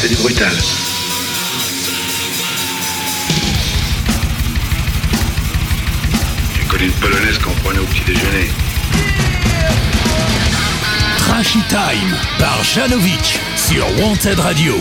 [0.00, 0.50] C'est du brutal.
[6.56, 8.48] J'ai connu une polonaise qu'on prenait au petit déjeuner.
[11.18, 14.76] Trashy Time par Janovic sur Wanted Radio.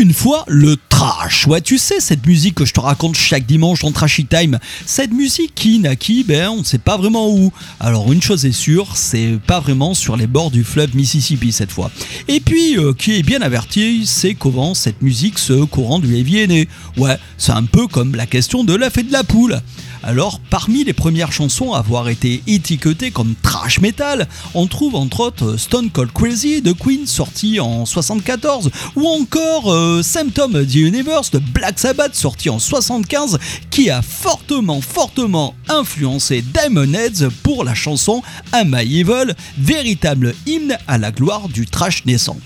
[0.00, 1.46] Une fois le trash.
[1.46, 4.58] Ouais, tu sais, cette musique que je te raconte chaque dimanche dans Trashy Time.
[4.86, 7.52] Cette musique qui naquit, ben, on ne sait pas vraiment où.
[7.80, 11.70] Alors, une chose est sûre, c'est pas vraiment sur les bords du fleuve Mississippi cette
[11.70, 11.90] fois.
[12.28, 16.38] Et puis, euh, qui est bien averti, c'est comment cette musique, ce courant du heavy
[16.38, 16.68] est né.
[16.96, 19.60] Ouais, c'est un peu comme la question de l'œuf et de la poule.
[20.02, 25.20] Alors, parmi les premières chansons à avoir été étiquetées comme trash metal, on trouve entre
[25.20, 30.76] autres Stone Cold Crazy de Queen sorti en 74 ou encore euh, Symptom of the
[30.76, 33.38] Universe de Black Sabbath sorti en 75
[33.70, 40.78] qui a fortement, fortement influencé Diamond Heads pour la chanson Am I Evil, véritable hymne
[40.88, 42.38] à la gloire du trash naissant.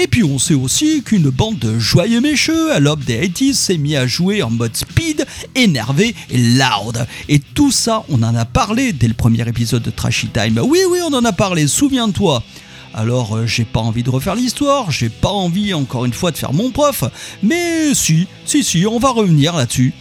[0.00, 3.78] Et puis on sait aussi qu'une bande de joyeux mécheux à l'aube des 80s s'est
[3.78, 5.26] mis à jouer en mode speed,
[5.56, 7.04] énervé et loud.
[7.28, 10.60] Et tout ça, on en a parlé dès le premier épisode de Trashy Time.
[10.62, 12.44] Oui, oui, on en a parlé, souviens-toi.
[12.94, 16.36] Alors, euh, j'ai pas envie de refaire l'histoire, j'ai pas envie encore une fois de
[16.36, 17.02] faire mon prof,
[17.42, 19.92] mais si, si, si, on va revenir là-dessus.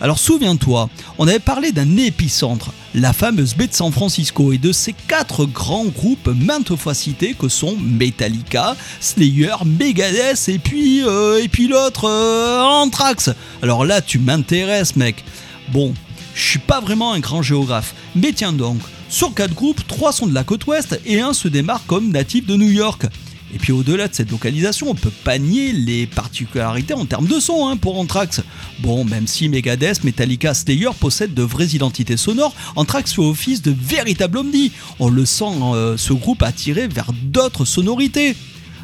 [0.00, 0.88] Alors souviens-toi,
[1.18, 5.44] on avait parlé d'un épicentre, la fameuse baie de San Francisco, et de ces quatre
[5.44, 11.68] grands groupes maintes fois cités que sont Metallica, Slayer, Megadeth et puis euh, et puis
[11.68, 13.30] l'autre euh, Anthrax.
[13.62, 15.22] Alors là, tu m'intéresses, mec.
[15.70, 15.92] Bon,
[16.34, 18.78] je suis pas vraiment un grand géographe, mais tiens donc,
[19.10, 22.46] sur quatre groupes, trois sont de la côte ouest et un se démarque comme natif
[22.46, 23.06] de New York.
[23.54, 27.40] Et puis au-delà de cette localisation, on peut pas nier les particularités en termes de
[27.40, 28.42] son hein, pour Anthrax.
[28.80, 33.74] Bon, même si Megadeth, Metallica, Slayer possèdent de vraies identités sonores, Anthrax fait office de
[33.76, 34.72] véritable omni.
[34.98, 35.44] On le sent,
[35.74, 38.36] euh, ce groupe attiré vers d'autres sonorités.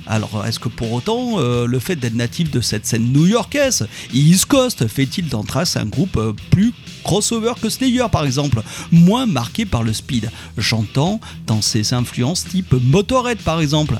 [0.07, 4.47] Alors, est-ce que pour autant, euh, le fait d'être natif de cette scène new-yorkaise, East
[4.47, 6.73] Coast, fait-il d'Anthrax un groupe euh, plus
[7.03, 8.63] crossover que Slayer par exemple,
[8.93, 13.99] moins marqué par le speed J'entends dans ses influences type Motorhead par exemple?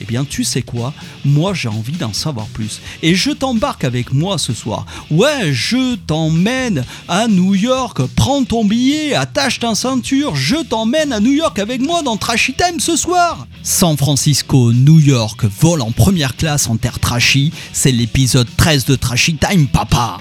[0.00, 0.92] Eh bien, tu sais quoi?
[1.24, 2.80] Moi, j'ai envie d'en savoir plus.
[3.02, 4.86] Et je t'embarque avec moi ce soir.
[5.10, 8.00] Ouais, je t'emmène à New York.
[8.14, 10.36] Prends ton billet, attache ta ceinture.
[10.36, 13.46] Je t'emmène à New York avec moi dans Trashy Time ce soir.
[13.62, 17.52] San Francisco, New York, vol en première classe en terre trashy.
[17.72, 20.18] C'est l'épisode 13 de Trashy Time, papa.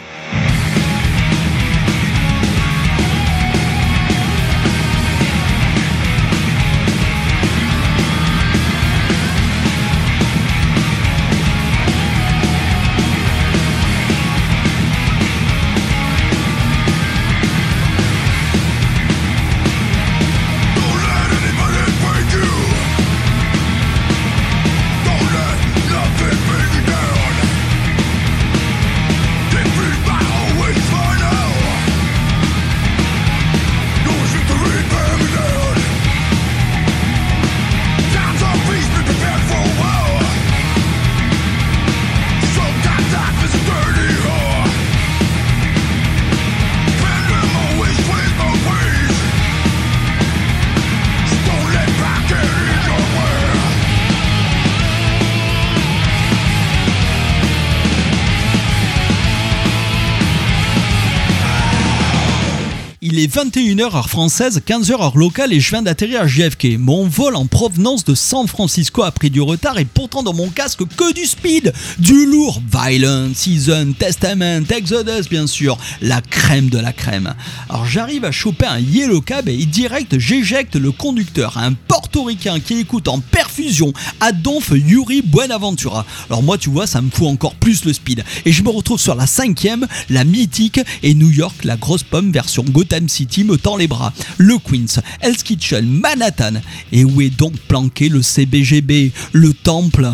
[63.17, 66.77] Il est 21h heure française, 15h heure locale et je viens d'atterrir à JFK.
[66.77, 70.49] Mon vol en provenance de San Francisco a pris du retard et pourtant dans mon
[70.49, 76.77] casque que du speed, du lourd, Violent, Season, Testament, Exodus bien sûr, la crème de
[76.77, 77.33] la crème.
[77.69, 82.79] Alors j'arrive à choper un Yellow Cab et direct j'éjecte le conducteur, un portoricain qui
[82.79, 86.05] écoute en perfusion Adolphe Yuri Buenaventura.
[86.29, 88.99] Alors moi tu vois ça me fout encore plus le speed et je me retrouve
[88.99, 93.57] sur la cinquième, la mythique et New York, la grosse pomme version Gotham City me
[93.57, 94.13] tend les bras.
[94.37, 96.61] Le Queens, Hell's Kitchen, Manhattan.
[96.91, 100.09] Et où est donc planqué le CBGB, le temple?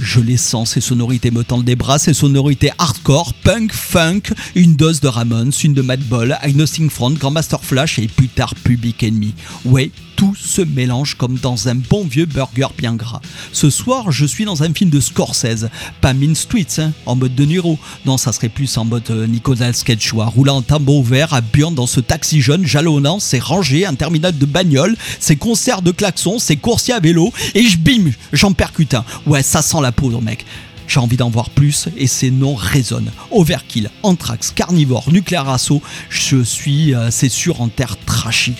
[0.00, 4.22] Je les sens, ces sonorités me tendent les bras, ces sonorités hardcore, punk, funk,
[4.54, 9.02] une dose de Ramones, une de Madball, Agnostic Front, Grandmaster Flash et plus tard Public
[9.02, 9.34] Enemy.
[9.64, 13.20] Ouais, tout se mélange comme dans un bon vieux burger bien gras.
[13.52, 15.68] Ce soir, je suis dans un film de Scorsese,
[16.00, 17.78] pas Mean Streets, hein, en mode De Niro.
[18.04, 21.40] Non, ça serait plus en mode euh, Nicolas Sketchois, roulant en tambour vert à
[21.74, 26.40] dans ce taxi jaune, jalonnant ses rangées, un terminal de bagnole, ses concerts de klaxons,
[26.40, 29.04] ses coursiers à vélo, et je bim, j'en percute un.
[29.24, 30.44] Ouais, ça sent la poudre, mec.
[30.88, 33.12] J'ai envie d'en voir plus et ces noms résonnent.
[33.30, 38.54] Overkill, Anthrax, Carnivore, Nuclear Assault, je suis, euh, c'est sûr, en terre trashy.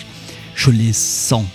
[0.59, 1.45] Je les sens.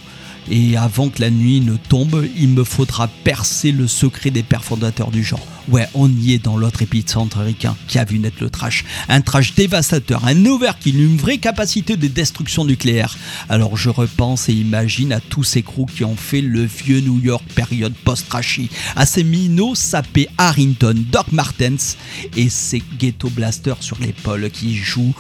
[0.51, 4.65] Et avant que la nuit ne tombe, il me faudra percer le secret des pères
[4.65, 5.47] fondateurs du genre.
[5.69, 8.87] Ouais, on y est dans l'autre épicentre américain qui a vu naître le trash.
[9.11, 13.15] Un trash dévastateur, un overkill, une vraie capacité de destruction nucléaire.
[13.51, 17.21] Alors je repense et imagine à tous ces crews qui ont fait le vieux New
[17.21, 18.71] York période post-trashy.
[18.97, 21.99] À ces minots sapés Harrington, Doc Martens
[22.39, 25.15] et ces ghetto blasters sur l'épaule qui jouent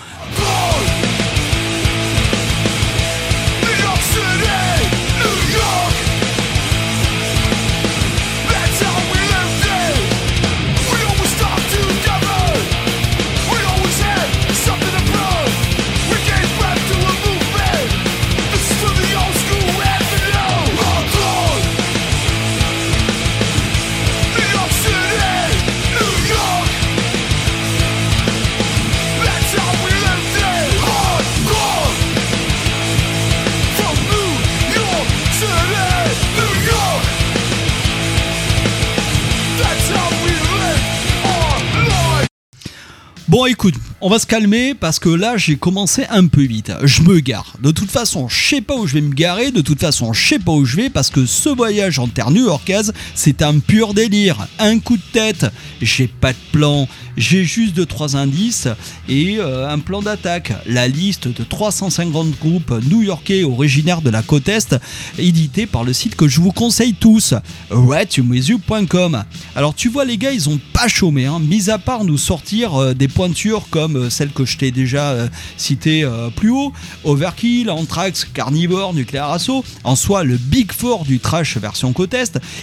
[43.44, 43.74] Bon écoute,
[44.06, 46.70] on va se calmer parce que là j'ai commencé un peu vite.
[46.82, 47.54] Je me gare.
[47.62, 49.50] De toute façon, je sais pas où je vais me garer.
[49.50, 52.30] De toute façon, je sais pas où je vais parce que ce voyage en terre
[52.30, 54.46] new-yorkaise, c'est un pur délire.
[54.58, 55.46] Un coup de tête.
[55.80, 56.86] J'ai pas de plan.
[57.16, 58.68] J'ai juste deux trois indices
[59.08, 60.52] et euh, un plan d'attaque.
[60.66, 64.74] La liste de 350 groupes new-yorkais originaires de la côte est,
[65.18, 67.34] édité par le site que je vous conseille tous,
[67.70, 69.24] ratumusu.com.
[69.54, 72.74] Alors tu vois les gars, ils ont pas chômé, hein, mis à part nous sortir
[72.74, 76.72] euh, des pointures comme euh, celles que je t'ai déjà euh, citées euh, plus haut,
[77.04, 82.14] Overkill, Anthrax, Carnivore, Nuclear Assault, en soi le Big Four du trash version côte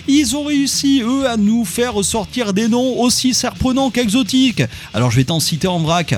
[0.07, 4.63] ils ont réussi eux à nous faire ressortir des noms aussi surprenants qu'exotiques.
[4.93, 6.15] Alors je vais t'en citer en vrac.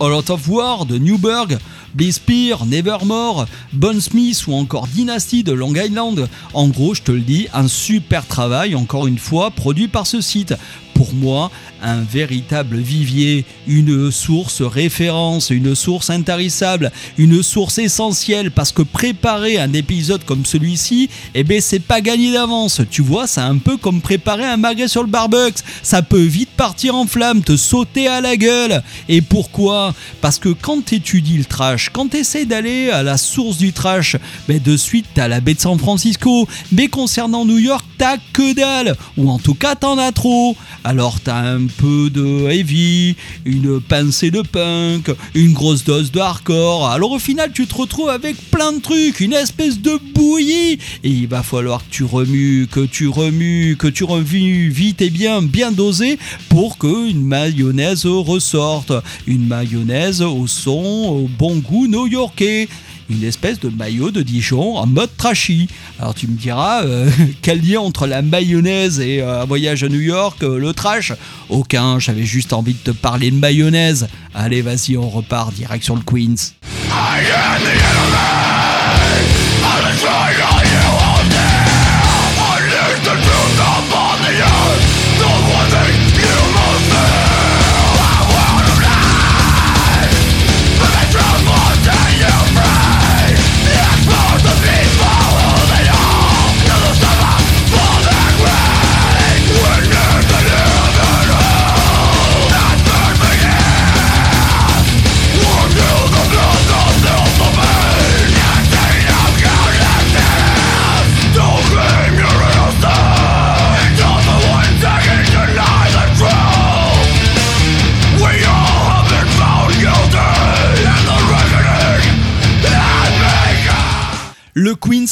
[0.00, 1.58] All Out of War de Newburgh,
[1.94, 6.28] Blizzpear, Nevermore, Bon Smith ou encore Dynasty de Long Island.
[6.54, 10.20] En gros, je te le dis, un super travail, encore une fois, produit par ce
[10.20, 10.54] site.
[10.94, 11.50] Pour moi,
[11.82, 19.58] un véritable vivier, une source référence, une source intarissable, une source essentielle parce que préparer
[19.58, 22.80] un épisode comme celui-ci, eh ben c'est pas gagné d'avance.
[22.90, 25.62] Tu vois, c'est un peu comme préparer un magret sur le barbecue.
[25.82, 28.82] Ça peut vite partir en flamme, te sauter à la gueule.
[29.08, 29.94] Et pourquoi?
[30.20, 33.72] Parce que quand tu étudies le trash, quand tu essaies d'aller à la source du
[33.72, 36.46] trash, ben de suite t'as la baie de San Francisco.
[36.70, 38.96] Mais concernant New York, t'as que dalle.
[39.16, 40.56] Ou en tout cas, t'en as trop.
[40.84, 46.88] Alors t'as un peu de heavy, une pincée de punk, une grosse dose de hardcore.
[46.88, 50.78] Alors au final, tu te retrouves avec plein de trucs, une espèce de bouillie.
[51.04, 55.10] Et il va falloir que tu remues, que tu remues, que tu remues vite et
[55.10, 58.92] bien, bien dosé pour que une mayonnaise ressorte.
[59.28, 62.68] Une mayonnaise au son, au bon goût new-yorkais
[63.12, 65.68] une espèce de maillot de Dijon en mode trashy.
[65.98, 67.10] Alors tu me diras, euh,
[67.42, 71.12] quel lien entre la mayonnaise et euh, un voyage à New York, euh, le trash?
[71.48, 74.08] Aucun, j'avais juste envie de te parler de mayonnaise.
[74.34, 76.54] Allez, vas-y, on repart, direction le Queens.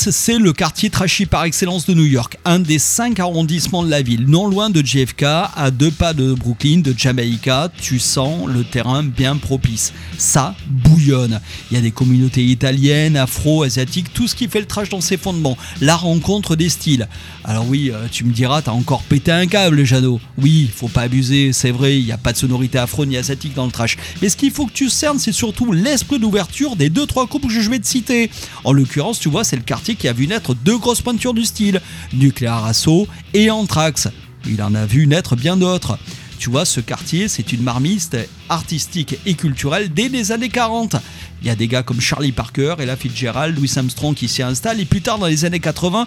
[0.09, 4.01] C'est le quartier trashy par excellence de New York, un des cinq arrondissements de la
[4.01, 8.63] ville, non loin de JFK, à deux pas de Brooklyn, de Jamaica, tu sens le
[8.63, 9.93] terrain bien propice.
[10.17, 11.39] Ça bouillonne.
[11.69, 15.01] Il y a des communautés italiennes, afro, asiatiques, tout ce qui fait le trash dans
[15.01, 15.57] ses fondements.
[15.81, 17.07] La rencontre des styles.
[17.43, 20.19] Alors oui, euh, tu me diras, t'as encore pété un câble, Jeannot.
[20.39, 23.53] Oui, faut pas abuser, c'est vrai, il n'y a pas de sonorité afro ni asiatique
[23.53, 23.97] dans le trash.
[24.21, 27.47] Mais ce qu'il faut que tu cernes, c'est surtout l'esprit d'ouverture des deux trois groupes
[27.47, 28.31] que je vais te citer.
[28.63, 31.45] En l'occurrence, tu vois, c'est le quartier qui a vu naître deux grosses pointures du
[31.45, 31.81] style,
[32.13, 34.07] Nuclear Assault et Anthrax.
[34.47, 35.97] Il en a vu naître bien d'autres.
[36.39, 38.17] Tu vois, ce quartier, c'est une marmiste
[38.51, 40.97] artistique et culturelle dès les années 40.
[41.43, 44.79] Il y a des gars comme Charlie Parker, Ella Fitzgerald, Louis Armstrong qui s'y installent.
[44.79, 46.05] Et plus tard, dans les années 80,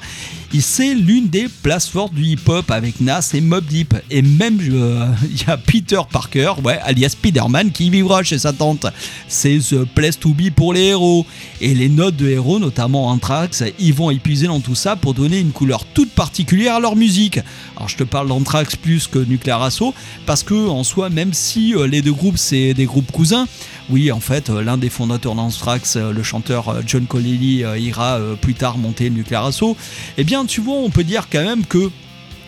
[0.53, 3.95] il- c'est l'une des places fortes du hip-hop avec Nas et Mob Deep.
[4.13, 8.53] Et même, euh, il y a Peter Parker, ouais, alias Spider-Man, qui vivra chez sa
[8.53, 8.87] tante.
[9.27, 11.27] C'est The Place to Be pour les héros.
[11.61, 15.41] Et les notes de héros, notamment Anthrax, ils vont épuiser dans tout ça pour donner
[15.41, 17.41] une couleur toute particulière à leur musique.
[17.77, 19.95] Alors, je te parle d'Anthrax plus que Nuclear Assault,
[20.27, 23.47] parce que en soi, même si euh, les deux groupes, c'est des groupes cousins,
[23.91, 28.19] oui, en fait, euh, l'un des fondateurs d'Anthrax, euh, le chanteur euh, John Colelli, ira
[28.41, 29.77] plus tard monter Nuclear Assault.
[30.17, 31.91] Eh bien, tu vois, on peut dire quand même que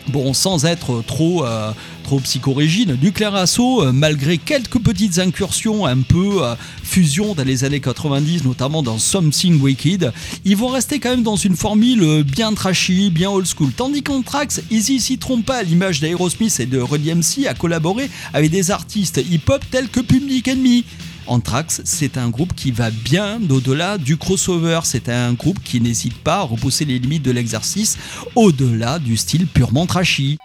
[0.08, 1.72] Bon, sans être trop, euh,
[2.06, 7.64] trop psychorégine, Nuclear Assault, euh, malgré quelques petites incursions un peu euh, fusion dans les
[7.64, 10.12] années 90, notamment dans Something Wicked,
[10.44, 13.72] ils vont rester quand même dans une formule euh, bien trashy, bien old school.
[13.76, 18.08] Tandis qu'Anthrax, ils y s'y trompent pas, l'image d'Aerosmith et de Run DMC, a collaboré
[18.32, 20.84] avec des artistes hip-hop tels que Public Enemy.
[21.26, 24.80] Anthrax, c'est un groupe qui va bien au-delà du crossover.
[24.85, 27.99] C'est un groupe qui n'hésite pas à repousser les limites de l'exercice
[28.35, 30.38] au-delà du style purement trashy.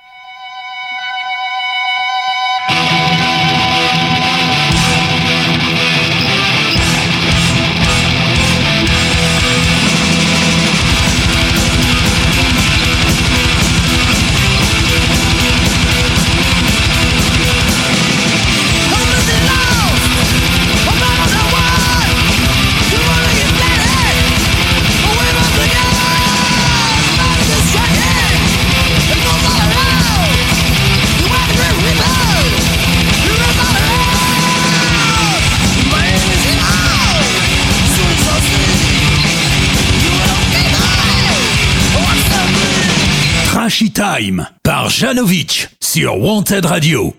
[44.61, 47.15] Par Janovic sur Wanted Radio.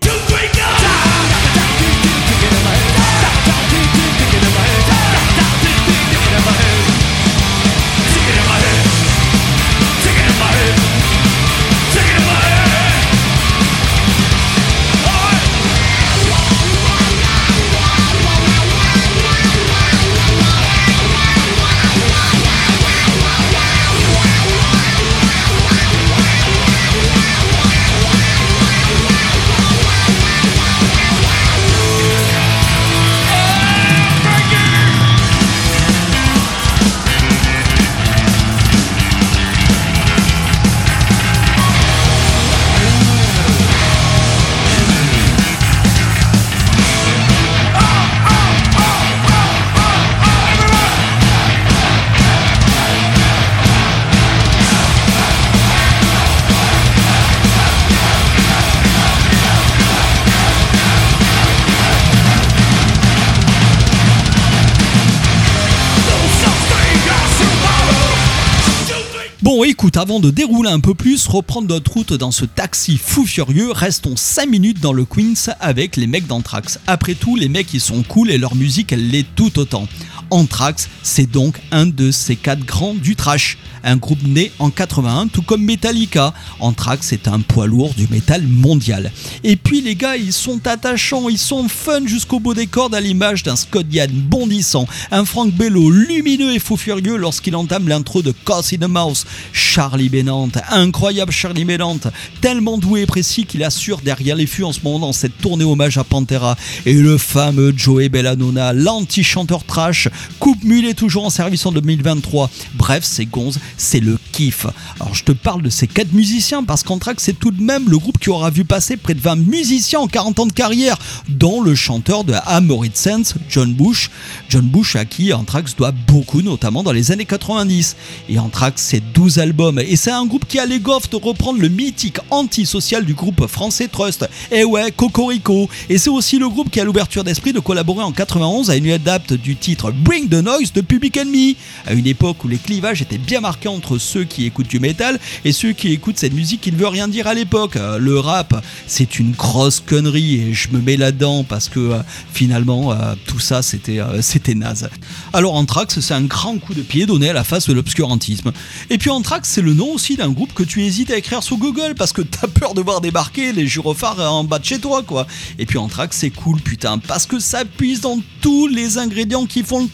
[69.95, 74.15] Avant de dérouler un peu plus, reprendre notre route dans ce taxi fou furieux, restons
[74.15, 76.79] 5 minutes dans le Queens avec les mecs d'Anthrax.
[76.87, 79.87] Après tout, les mecs ils sont cool et leur musique elle l'est tout autant.
[80.33, 83.59] Anthrax, c'est donc un de ces quatre grands du trash.
[83.85, 86.33] Un groupe né en 81, tout comme Metallica.
[86.59, 89.11] Anthrax est un poids lourd du métal mondial.
[89.43, 93.01] Et puis les gars, ils sont attachants, ils sont fun jusqu'au bout des cordes à
[93.01, 98.21] l'image d'un Scott Yann bondissant, un Frank Bello lumineux et fou furieux lorsqu'il entame l'intro
[98.21, 99.25] de Cause in the Mouse.
[99.51, 101.99] Charlie Bennant, incroyable Charlie Bennant,
[102.39, 105.65] tellement doué et précis qu'il assure derrière les fûts en ce moment dans cette tournée
[105.65, 106.55] hommage à Pantera.
[106.85, 110.07] Et le fameux Joey Bellanona, l'anti-chanteur trash,
[110.39, 112.49] coupe mulet toujours en service en 2023.
[112.75, 114.67] Bref, c'est gonze, c'est le kiff.
[114.99, 117.97] Alors je te parle de ces quatre musiciens parce qu'Anthrax c'est tout de même le
[117.97, 120.97] groupe qui aura vu passer près de 20 musiciens en 40 ans de carrière,
[121.29, 124.09] dont le chanteur de Amorit Sense, John Bush.
[124.49, 127.95] John Bush à qui Anthrax doit beaucoup, notamment dans les années 90.
[128.29, 131.59] Et Anthrax c'est 12 albums et c'est un groupe qui a les gaffes de reprendre
[131.59, 134.27] le mythique antisocial du groupe français Trust.
[134.51, 135.69] Et ouais, Cocorico.
[135.89, 138.89] Et c'est aussi le groupe qui a l'ouverture d'esprit de collaborer en 91 à une
[138.91, 141.55] adapte du titre Bring the Noise de Public Enemy,
[141.85, 145.17] à une époque où les clivages étaient bien marqués entre ceux qui écoutent du métal
[145.45, 147.77] et ceux qui écoutent cette musique qui ne veut rien dire à l'époque.
[147.77, 151.99] Euh, Le rap, c'est une grosse connerie et je me mets là-dedans parce que euh,
[152.33, 154.89] finalement euh, tout ça c'était c'était naze.
[155.31, 158.51] Alors Anthrax, c'est un grand coup de pied donné à la face de l'obscurantisme.
[158.89, 161.55] Et puis Anthrax, c'est le nom aussi d'un groupe que tu hésites à écrire sur
[161.55, 165.01] Google parce que t'as peur de voir débarquer les gyrophares en bas de chez toi
[165.01, 165.27] quoi.
[165.59, 169.63] Et puis Anthrax, c'est cool putain parce que ça puise dans tous les ingrédients qui
[169.63, 169.92] font le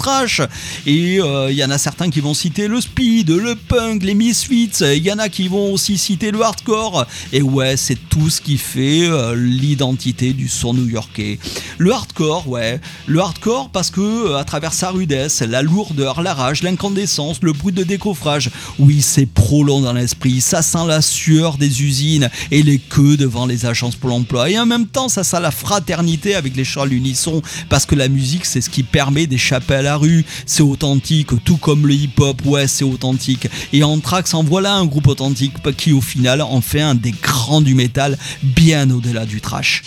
[0.86, 4.72] Et il y en a certains qui vont citer le speed, le punk, les misfits.
[4.82, 7.06] Il y en a qui vont aussi citer le hardcore.
[7.34, 11.39] Et ouais, c'est tout ce qui fait euh, l'identité du son new-yorkais.
[11.77, 16.34] Le hardcore, ouais, le hardcore parce que euh, à travers sa rudesse, la lourdeur, la
[16.34, 20.41] rage, l'incandescence, le bruit de décoffrage, oui, c'est pro long dans l'esprit.
[20.41, 24.50] Ça sent la sueur des usines et les queues devant les agences pour l'emploi.
[24.50, 27.96] Et en même temps, ça sent la fraternité avec les chants à l'unisson parce que
[27.96, 30.25] la musique, c'est ce qui permet d'échapper à la rue.
[30.46, 33.48] C'est authentique, tout comme le hip-hop, ouais, c'est authentique.
[33.74, 37.62] Et Anthrax en voilà un groupe authentique qui, au final, en fait un des grands
[37.62, 39.84] du métal, bien au-delà du trash.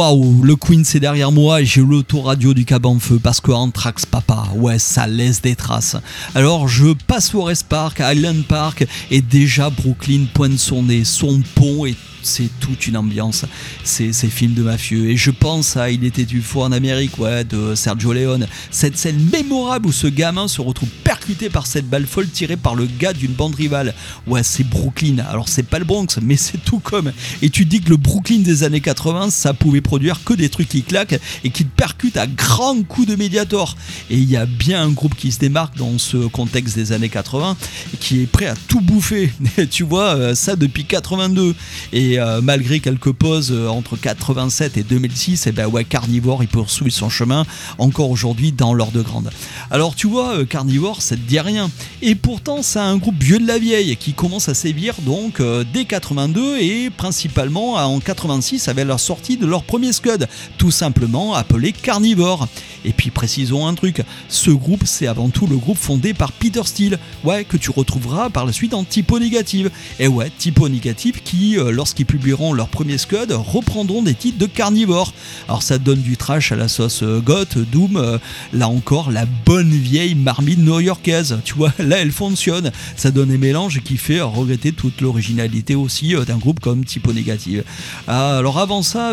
[0.00, 3.50] Waouh, le Queen c'est derrière moi et j'ai l'autoradio du cab en feu parce que
[3.50, 5.94] Anthrax papa, ouais, ça laisse des traces.
[6.34, 11.84] Alors je passe Forest Park, Island Park et déjà Brooklyn pointe son nez, son pont
[11.84, 13.44] et c'est toute une ambiance,
[13.84, 15.10] ces, ces films de mafieux.
[15.10, 18.46] Et je pense à Il était une fois en Amérique, ouais, de Sergio Leone.
[18.70, 22.74] Cette scène mémorable où ce gamin se retrouve percuté par cette balle folle tirée par
[22.74, 23.94] le gars d'une bande rivale.
[24.26, 25.18] Ouais, c'est Brooklyn.
[25.28, 27.12] Alors c'est pas le Bronx, mais c'est tout comme.
[27.42, 29.80] Et tu dis que le Brooklyn des années 80, ça pouvait
[30.24, 33.76] que des trucs qui claquent et qui te percutent à grands coups de médiator.
[34.08, 37.08] Et il y a bien un groupe qui se démarque dans ce contexte des années
[37.08, 37.56] 80
[37.94, 39.32] et qui est prêt à tout bouffer.
[39.70, 41.54] tu vois, euh, ça depuis 82.
[41.92, 46.48] Et euh, malgré quelques pauses euh, entre 87 et 2006, et ben ouais, Carnivore, il
[46.48, 47.44] poursuit son chemin
[47.78, 49.30] encore aujourd'hui dans l'or de grande.
[49.70, 51.70] Alors tu vois, Carnivore, ça te dit rien.
[52.02, 55.84] Et pourtant, c'est un groupe vieux de la vieille qui commence à sévir donc dès
[55.84, 60.26] 82 et principalement en 86 avec leur sortie de leur premier Scud,
[60.58, 62.48] tout simplement appelé Carnivore.
[62.84, 66.62] Et puis précisons un truc, ce groupe c'est avant tout le groupe fondé par Peter
[66.64, 69.70] Steele, ouais, que tu retrouveras par la suite en Typo Négative.
[70.00, 74.46] Et ouais, Typo Négative qui, euh, lorsqu'ils publieront leur premier Scud, reprendront des titres de
[74.46, 75.12] Carnivore.
[75.46, 78.18] Alors ça donne du trash à la sauce euh, goth, Doom, euh,
[78.52, 83.38] là encore la bonne vieille marmite new-yorkaise, tu vois, là elle fonctionne, ça donne un
[83.38, 87.62] mélange qui fait regretter toute l'originalité aussi d'un groupe comme Typo Négative.
[88.08, 89.12] Alors avant ça,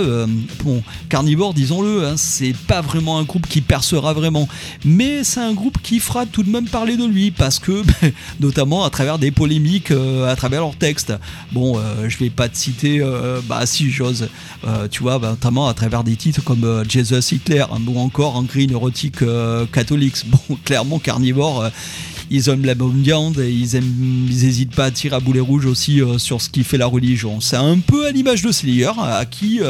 [0.63, 4.47] bon, Carnivore, disons-le, hein, c'est pas vraiment un groupe qui percera vraiment,
[4.85, 7.83] mais c'est un groupe qui fera tout de même parler de lui parce que,
[8.39, 11.13] notamment à travers des polémiques, euh, à travers leurs textes.
[11.51, 14.29] Bon, euh, je vais pas te citer, euh, bah si j'ose,
[14.65, 18.35] euh, tu vois, bah, notamment à travers des titres comme Jesus Hitler hein, ou encore
[18.35, 20.17] Angry Neurotic euh, Catholics.
[20.27, 21.69] Bon, clairement, Carnivore.
[22.29, 25.39] ils aiment la bonne viande et ils, aiment, ils hésitent pas à tirer à boulet
[25.39, 27.39] rouge aussi sur ce qui fait la religion.
[27.39, 29.61] C'est un peu à l'image de Slayer, à qui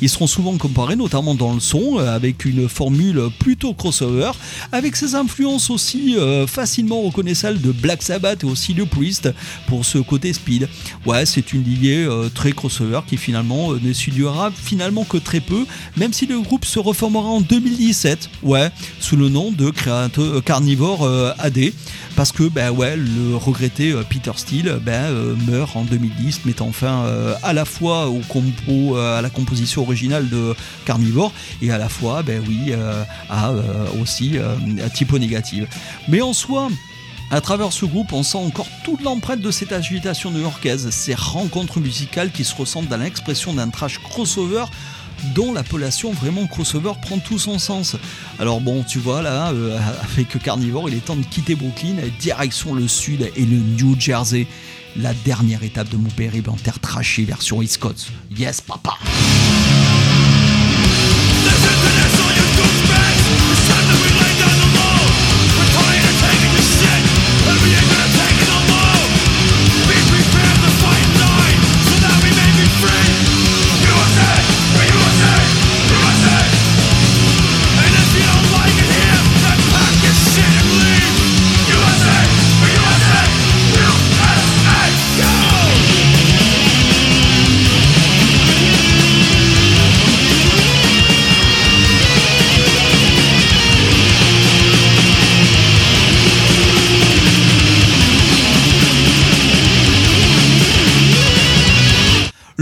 [0.00, 4.30] ils seront souvent comparés, notamment dans le son, euh, avec une formule plutôt crossover,
[4.72, 9.28] avec ses influences aussi euh, facilement reconnaissables de Black Sabbath et aussi de Priest
[9.66, 10.68] pour ce côté speed.
[11.04, 13.92] Ouais, c'est une lignée euh, très crossover qui finalement euh, ne
[14.54, 15.66] finalement que très peu,
[15.98, 19.70] même si le groupe se reformera en 2017, ouais, sous le nom de
[20.40, 21.06] Carnivore
[21.38, 21.58] AD
[22.16, 26.72] parce que ben ouais le regretté euh, Peter Steele ben, euh, meurt en 2010 mettant
[26.72, 30.54] fin euh, à la fois au compo à la composition originale de
[30.86, 32.72] Carnivore et à la fois ben oui
[33.28, 33.52] à
[34.00, 34.38] aussi
[34.84, 35.68] à typo négative
[36.08, 36.68] mais en soi
[37.32, 41.80] à travers ce groupe, on sent encore toute l'empreinte de cette agitation new-yorkaise, ces rencontres
[41.80, 44.66] musicales qui se ressentent dans l'expression d'un trash crossover
[45.34, 47.96] dont l'appellation vraiment crossover prend tout son sens.
[48.38, 52.74] Alors bon, tu vois là, euh, avec Carnivore, il est temps de quitter Brooklyn, direction
[52.74, 54.46] le sud et le New Jersey.
[54.96, 58.08] La dernière étape de mon périple en terre trachée version East Coast.
[58.34, 58.96] Yes, papa!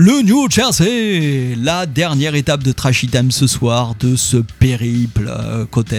[0.06, 5.94] Le New Jersey, la dernière étape de Trashy ce soir de ce périple euh, côte.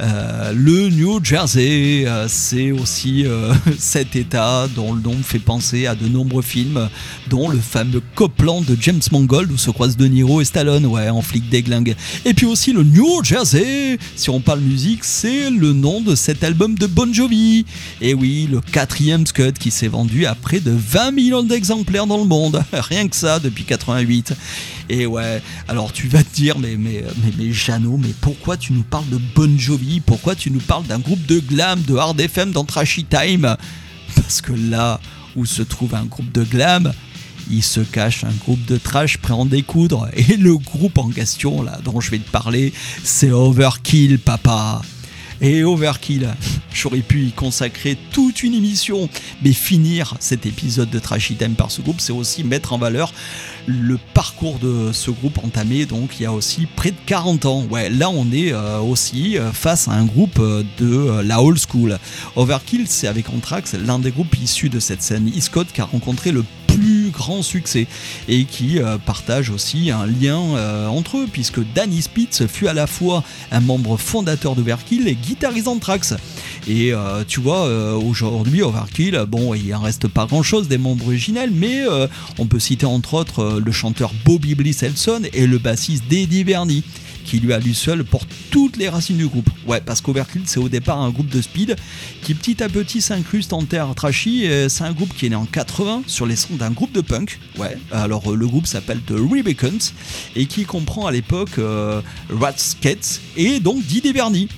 [0.00, 5.86] Euh, le New Jersey, euh, c'est aussi euh, cet état dont le nom fait penser
[5.86, 6.88] à de nombreux films,
[7.28, 11.10] dont le fameux Copland de James Mangold où se croisent De Niro et Stallone, ouais,
[11.10, 11.94] en flic déglingue.
[12.24, 16.44] Et puis aussi le New Jersey, si on parle musique, c'est le nom de cet
[16.44, 17.66] album de Bon Jovi.
[18.00, 22.18] Et oui, le quatrième Scud qui s'est vendu à près de 20 millions d'exemplaires dans
[22.18, 24.32] le monde, rien que ça depuis 88.
[24.92, 27.04] Et ouais, alors tu vas te dire, mais, mais,
[27.38, 30.00] mais, Jeannot, mais pourquoi tu nous parles de Bon Jovi?
[30.00, 33.56] Pourquoi tu nous parles d'un groupe de glam, de hard FM dans Trashy Time?
[34.16, 35.00] Parce que là
[35.36, 36.92] où se trouve un groupe de glam,
[37.48, 40.08] il se cache un groupe de trash prêt à en découdre.
[40.16, 42.72] Et le groupe en question, là, dont je vais te parler,
[43.04, 44.82] c'est Overkill, papa.
[45.40, 46.28] Et Overkill,
[46.74, 49.08] j'aurais pu y consacrer toute une émission,
[49.42, 53.14] mais finir cet épisode de Trashy Time par ce groupe, c'est aussi mettre en valeur
[53.66, 57.64] le parcours de ce groupe entamé, donc il y a aussi près de 40 ans.
[57.70, 61.58] Ouais, là on est euh, aussi euh, face à un groupe euh, de la old
[61.58, 61.98] school.
[62.36, 65.84] Overkill, c'est avec Anthrax, l'un des groupes issus de cette scène East Coast qui a
[65.84, 67.86] rencontré le plus grand succès
[68.28, 72.72] et qui euh, partage aussi un lien euh, entre eux puisque Danny Spitz fut à
[72.72, 76.14] la fois un membre fondateur d'Overkill et guitariste Anthrax.
[76.68, 81.06] Et euh, tu vois, aujourd'hui, Overkill, bon, il en reste pas grand chose des membres
[81.06, 81.84] originels, mais
[82.38, 86.84] on peut citer entre autres le chanteur Bobby Bliss Elson et le bassiste Eddie Verny
[87.30, 89.48] qui lui à lui seul porte toutes les racines du groupe.
[89.64, 91.76] Ouais, parce qu'Overkill c'est au départ un groupe de speed
[92.22, 94.48] qui petit à petit s'incruste en terre trashy.
[94.68, 97.38] C'est un groupe qui est né en 80 sur les sons d'un groupe de punk.
[97.56, 99.92] Ouais, alors euh, le groupe s'appelle The Rebecans
[100.34, 104.48] et qui comprend à l'époque euh, Ratskets et donc Didier Verny.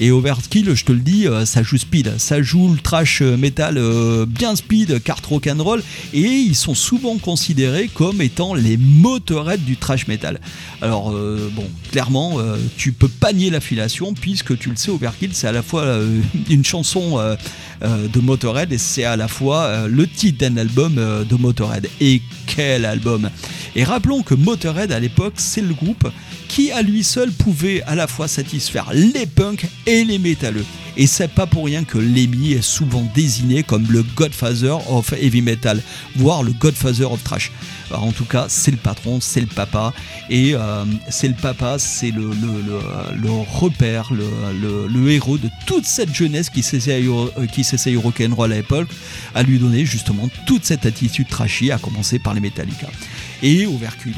[0.00, 3.36] Et Overkill, je te le dis, euh, ça joue speed, ça joue le trash euh,
[3.36, 5.82] metal euh, bien speed, carte rock'n'roll,
[6.14, 10.40] et ils sont souvent considérés comme étant les motorettes du trash metal.
[10.80, 12.38] Alors bon, clairement,
[12.76, 15.98] tu peux pas nier l'affiliation puisque tu le sais, Overkill, c'est à la fois
[16.48, 17.18] une chanson
[17.82, 21.88] de Motorhead et c'est à la fois le titre d'un album de Motorhead.
[22.00, 23.28] Et quel album
[23.74, 26.08] Et rappelons que Motorhead à l'époque, c'est le groupe
[26.48, 30.64] qui à lui seul pouvait à la fois satisfaire les punks et les métalleux.
[30.96, 35.42] Et c'est pas pour rien que Lemmy est souvent désigné comme le Godfather of Heavy
[35.42, 35.80] Metal,
[36.16, 37.52] voire le Godfather of Trash.
[37.90, 39.94] Alors, en tout cas, c'est le patron, c'est le papa,
[40.28, 46.50] et euh, c'est le papa, c'est le, le repère, le, héros de toute cette jeunesse
[46.50, 48.88] qui s'essaye au, euh, qui s'essaye au rock'n'roll à l'époque,
[49.36, 52.88] à lui donner justement toute cette attitude trashy, à commencer par les Metallica.
[53.42, 54.16] Et Overkill,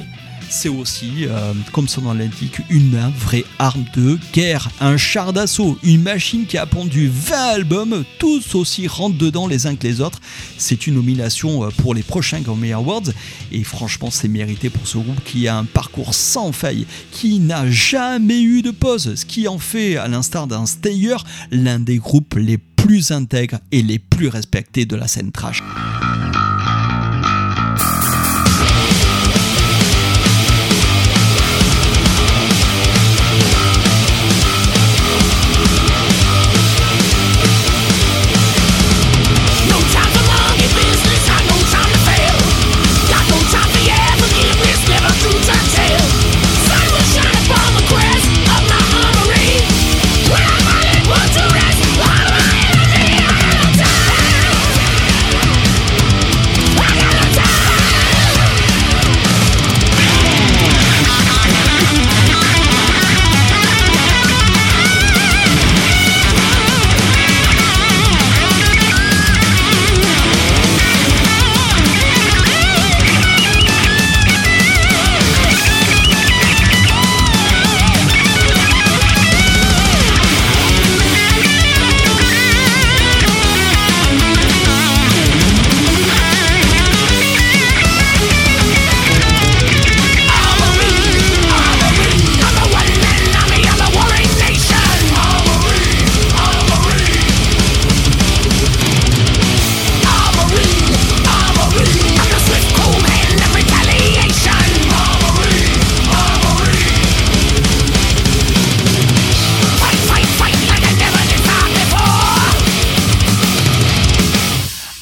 [0.51, 5.79] c'est aussi, euh, comme son nom l'indique, une vraie arme de guerre, un char d'assaut,
[5.83, 10.01] une machine qui a pondu 20 albums, tous aussi rentrent dedans les uns que les
[10.01, 10.21] autres.
[10.59, 13.11] C'est une nomination euh, pour les prochains Grammy Awards
[13.53, 17.71] et franchement c'est mérité pour ce groupe qui a un parcours sans faille, qui n'a
[17.71, 21.17] jamais eu de pause, ce qui en fait, à l'instar d'un Stayer,
[21.51, 25.63] l'un des groupes les plus intègres et les plus respectés de la scène trash.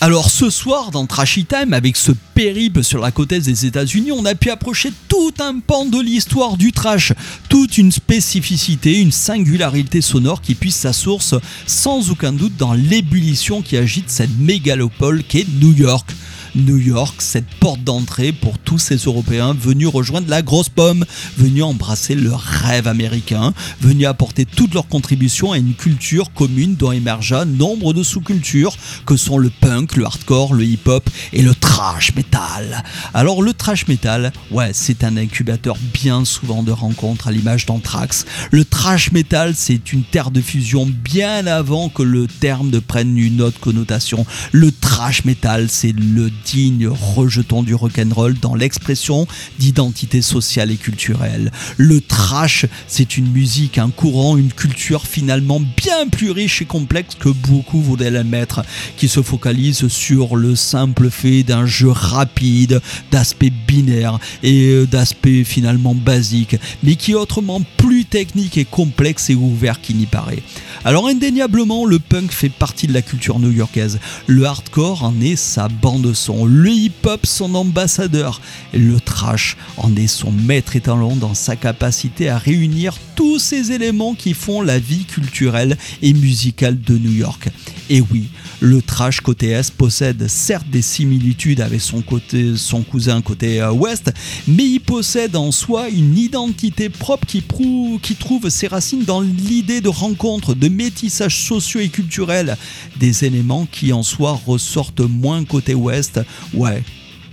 [0.09, 4.11] Alors ce soir dans Trashy Time, avec ce périple sur la côte est des États-Unis,
[4.11, 7.13] on a pu approcher tout un pan de l'histoire du trash,
[7.51, 11.35] toute une spécificité, une singularité sonore qui puise sa source
[11.67, 16.11] sans aucun doute dans l'ébullition qui agite cette mégalopole qu'est New York.
[16.55, 21.05] New York, cette porte d'entrée pour tous ces Européens venus rejoindre la grosse pomme,
[21.37, 26.93] venus embrasser leur rêve américain, venus apporter toute leur contribution à une culture commune dont
[26.93, 32.15] émergea nombre de sous-cultures que sont le punk, le hardcore, le hip-hop et le trash
[32.15, 32.85] metal.
[33.15, 38.25] Alors le trash metal, ouais, c'est un incubateur bien souvent de rencontres à l'image d'Anthrax.
[38.51, 43.17] Le trash metal, c'est une terre de fusion bien avant que le terme ne prenne
[43.19, 44.27] une autre connotation.
[44.53, 49.27] Le trash metal, c'est le digne rejeton du rock'n'roll dans l'expression
[49.59, 51.53] d'identité sociale et culturelle.
[51.77, 57.15] Le trash, c'est une musique, un courant, une culture finalement bien plus riche et complexe
[57.15, 58.63] que beaucoup voudraient l'admettre,
[58.97, 65.95] qui se focalise sur le simple fait d'un jeu rapide, d'aspect binaire et d'aspect finalement
[65.95, 70.43] basique, mais qui est autrement plus technique et complexe et ouvert qu'il n'y paraît.
[70.85, 73.99] Alors indéniablement, le punk fait partie de la culture new-yorkaise.
[74.27, 78.41] Le hardcore en est sa bande son, le hip-hop son ambassadeur,
[78.73, 84.15] le trash en est son maître étalon dans sa capacité à réunir tous ces éléments
[84.15, 87.49] qui font la vie culturelle et musicale de New York.
[87.91, 88.29] Et oui,
[88.61, 93.73] le trash côté Est possède certes des similitudes avec son, côté, son cousin côté euh,
[93.73, 94.13] Ouest,
[94.47, 99.21] mais il possède en soi une identité propre qui, prouve, qui trouve ses racines dans
[99.21, 102.57] l'idée de rencontre, de métissage socio et culturel,
[102.97, 106.21] des éléments qui en soi ressortent moins côté Ouest,
[106.55, 106.83] ouais,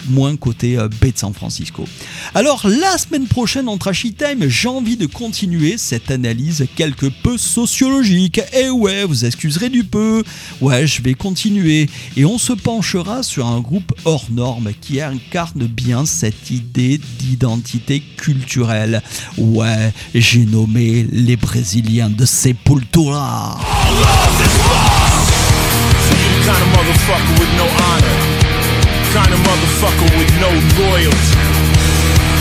[0.10, 1.86] moins côté euh, baie de San Francisco.
[2.34, 7.38] Alors la semaine prochaine en Trashy Time, j'ai envie de continuer cette analyse quelque peu
[7.38, 8.42] sociologique.
[8.54, 10.24] Et ouais, vous excuserez du peu.
[10.62, 11.90] Ouais, je vais continuer.
[12.18, 18.02] Et on se penchera sur un groupe hors norme qui incarne bien cette idée d'identité
[18.18, 19.02] culturelle.
[19.38, 23.60] Ouais, j'ai nommé les Brésiliens de Sepultura.
[29.16, 29.24] With no.
[29.24, 31.36] Kind of motherfucker with no loyalty.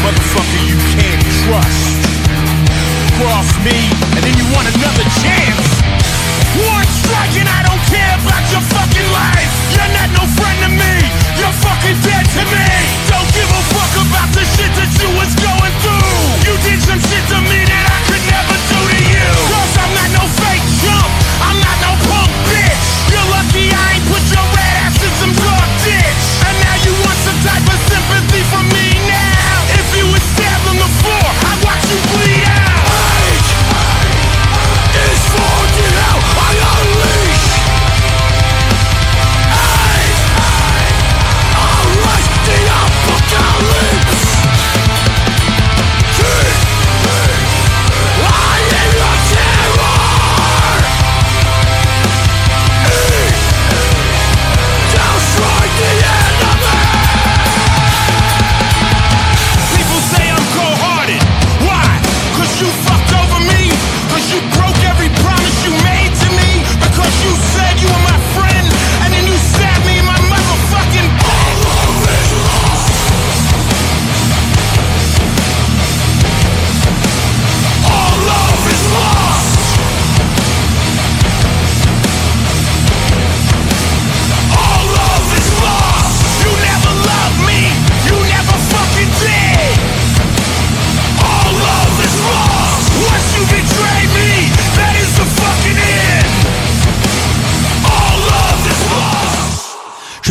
[0.02, 2.02] Motherfucker you can't trust.
[3.18, 3.78] Cross me,
[4.16, 5.66] and then you want another chance.
[6.54, 9.50] One strike and I don't care about your fucking life.
[9.74, 10.94] You're not no friend to me.
[11.38, 12.68] You're fucking dead to me.
[13.10, 15.63] Don't give a fuck about the shit that you was going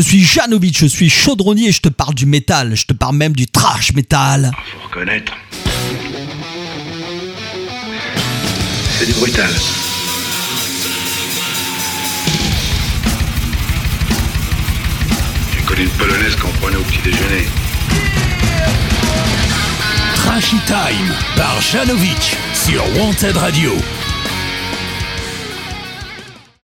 [0.03, 3.33] suis Janovic, je suis chaudronnier et je te parle du métal, je te parle même
[3.33, 4.51] du trash métal.
[4.73, 5.33] Faut reconnaître.
[8.99, 9.49] C'est du brutal.
[15.55, 17.45] J'ai connu une polonaise qu'on prenait au petit déjeuner.
[20.15, 23.71] Trashy Time par Janovic sur Wanted Radio.